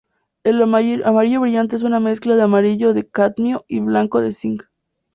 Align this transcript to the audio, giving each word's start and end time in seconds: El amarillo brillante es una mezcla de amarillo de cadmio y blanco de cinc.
El 0.43 0.59
amarillo 0.63 1.41
brillante 1.41 1.75
es 1.75 1.83
una 1.83 1.99
mezcla 1.99 2.35
de 2.35 2.41
amarillo 2.41 2.95
de 2.95 3.07
cadmio 3.07 3.65
y 3.67 3.81
blanco 3.81 4.19
de 4.19 4.31
cinc. 4.31 4.63